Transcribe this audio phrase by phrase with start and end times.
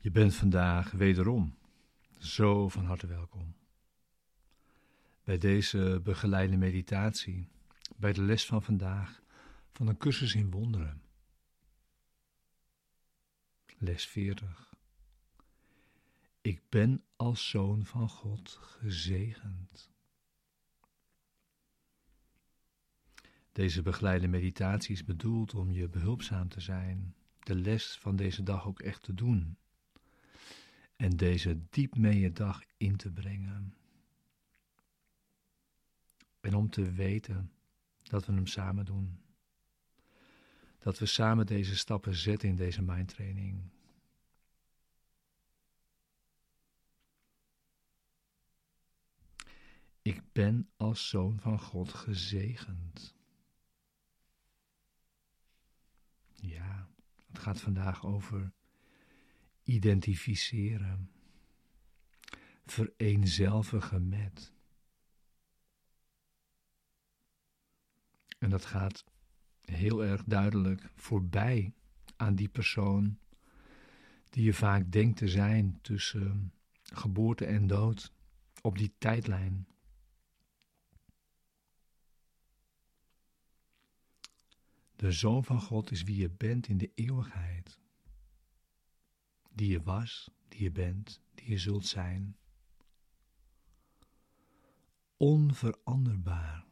[0.00, 1.58] Je bent vandaag wederom
[2.18, 3.54] zo van harte welkom.
[5.24, 7.48] Bij deze begeleide meditatie,
[7.96, 9.22] bij de les van vandaag
[9.72, 11.02] van een cursus in wonderen.
[13.78, 14.74] Les 40.
[16.40, 19.90] Ik ben als zoon van God gezegend.
[23.52, 28.66] Deze begeleide meditatie is bedoeld om je behulpzaam te zijn, de les van deze dag
[28.66, 29.58] ook echt te doen
[30.98, 33.74] en deze diep mee je dag in te brengen.
[36.40, 37.52] En om te weten
[38.02, 39.20] dat we hem samen doen.
[40.78, 43.60] Dat we samen deze stappen zetten in deze mindtraining.
[50.02, 53.14] Ik ben als zoon van God gezegend.
[56.34, 56.88] Ja,
[57.26, 58.52] het gaat vandaag over
[59.68, 61.10] identificeren,
[62.66, 64.52] vereenzelvigen met.
[68.38, 69.04] En dat gaat
[69.60, 71.74] heel erg duidelijk voorbij
[72.16, 73.18] aan die persoon
[74.30, 76.52] die je vaak denkt te zijn tussen
[76.82, 78.12] geboorte en dood
[78.60, 79.66] op die tijdlijn.
[84.96, 87.78] De Zoon van God is wie je bent in de eeuwigheid
[89.58, 92.36] die je was, die je bent, die je zult zijn.
[95.16, 96.66] Onveranderbaar.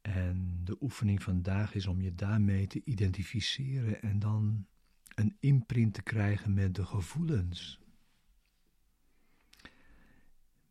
[0.00, 4.66] En de oefening vandaag is om je daarmee te identificeren en dan
[5.14, 7.80] een imprint te krijgen met de gevoelens.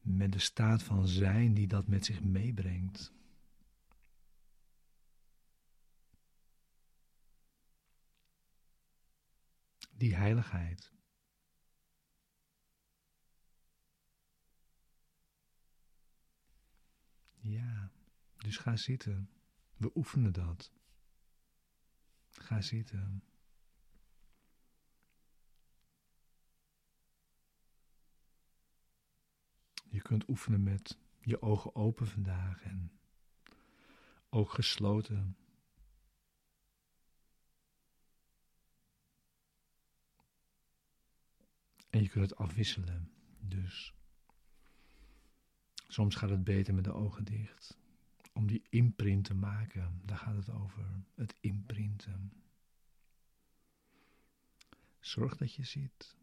[0.02, 3.14] Met de staat van zijn die dat met zich meebrengt.
[9.98, 10.94] Die heiligheid.
[17.40, 17.92] Ja,
[18.38, 19.30] dus ga zitten.
[19.78, 20.72] We oefenen dat.
[22.30, 23.24] Ga zitten.
[29.90, 33.00] Je kunt oefenen met je ogen open vandaag en
[34.30, 35.38] ook gesloten.
[41.96, 43.12] En je kunt het afwisselen.
[43.40, 43.94] Dus
[45.88, 47.78] soms gaat het beter met de ogen dicht.
[48.34, 51.04] Om die imprint te maken, daar gaat het over.
[51.14, 52.44] Het imprinten.
[55.00, 56.16] Zorg dat je ziet.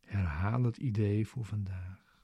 [0.00, 2.22] Herhaal het idee voor vandaag.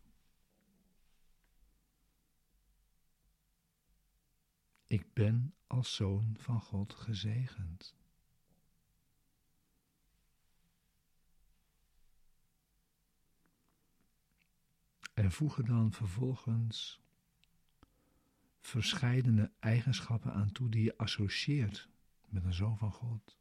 [4.87, 7.95] Ik ben als zoon van God gezegend.
[15.15, 17.01] En voeg er dan vervolgens
[18.61, 21.89] verscheidene eigenschappen aan toe die je associeert
[22.29, 23.39] met een zoon van God.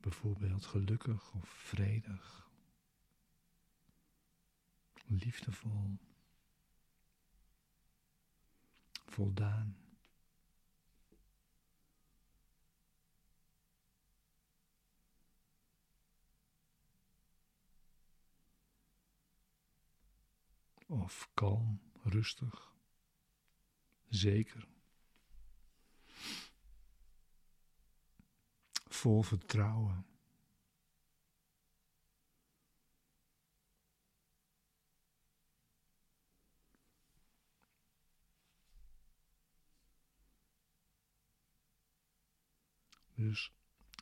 [0.00, 2.49] Bijvoorbeeld gelukkig of vredig
[5.10, 5.98] liefdevol,
[9.06, 9.76] voldaan.
[20.86, 22.74] Of kalm, rustig,
[24.08, 24.68] zeker.
[28.88, 30.06] Vol vertrouwen.
[43.20, 43.52] Dus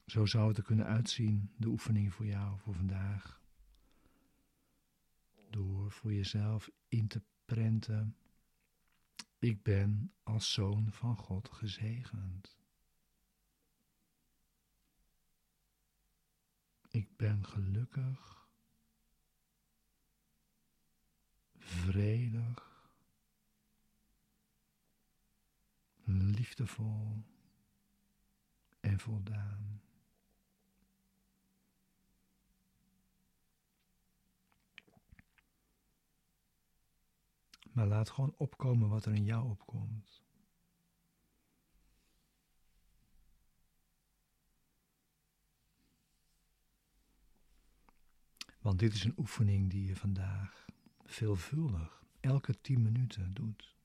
[0.06, 3.42] zo zou het er kunnen uitzien, de oefening voor jou, voor vandaag.
[5.50, 8.16] Door voor jezelf in te prenten.
[9.38, 12.58] Ik ben als zoon van God gezegend.
[16.88, 18.48] Ik ben gelukkig,
[21.58, 22.90] vredig,
[26.04, 27.24] liefdevol
[28.98, 29.82] voldaan.
[37.72, 40.22] Maar laat gewoon opkomen wat er in jou opkomt.
[48.58, 50.66] Want dit is een oefening die je vandaag
[51.04, 53.77] veelvuldig, elke tien minuten doet.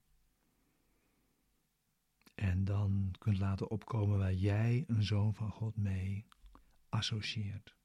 [2.36, 6.26] En dan kunt laten opkomen waar jij een zoon van God mee
[6.90, 7.76] associeert.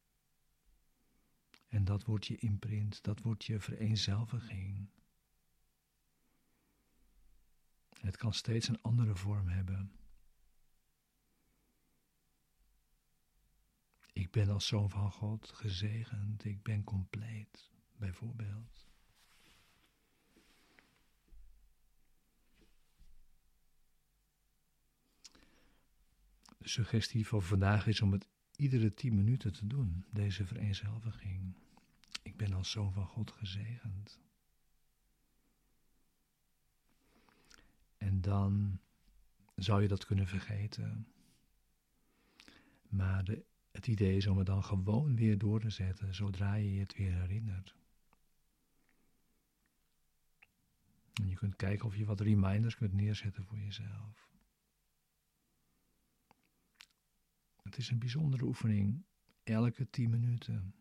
[1.69, 4.89] En dat wordt je imprint, dat wordt je vereenzelviging.
[8.01, 9.93] Het kan steeds een andere vorm hebben.
[14.13, 18.89] Ik ben als zoon van God gezegend, ik ben compleet, bijvoorbeeld.
[26.59, 28.27] De suggestie van vandaag is om het
[28.57, 31.55] iedere tien minuten te doen, deze vereenzelviging.
[32.23, 34.19] Ik ben als zoon van God gezegend.
[37.97, 38.81] En dan
[39.55, 41.07] zou je dat kunnen vergeten.
[42.89, 46.73] Maar de, het idee is om het dan gewoon weer door te zetten zodra je
[46.73, 47.75] je het weer herinnert.
[51.13, 54.28] En je kunt kijken of je wat reminders kunt neerzetten voor jezelf.
[57.69, 59.05] Het is een bijzondere oefening,
[59.45, 60.75] elke tien minuten.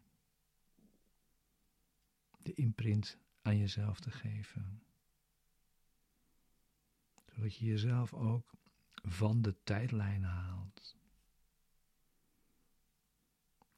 [2.42, 4.84] De imprint aan jezelf te geven.
[7.26, 8.54] Zodat je jezelf ook
[8.94, 10.98] van de tijdlijn haalt.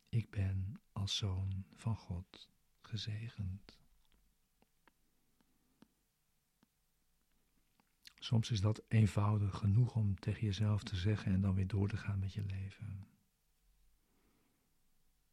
[0.09, 2.49] Ik ben als zoon van God
[2.81, 3.78] gezegend.
[8.29, 11.97] Soms is dat eenvoudig genoeg om tegen jezelf te zeggen en dan weer door te
[11.97, 13.07] gaan met je leven.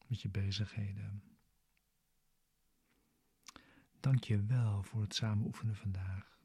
[0.07, 1.23] Met je bezigheden.
[4.01, 6.36] Dank je wel voor het samen oefenen vandaag.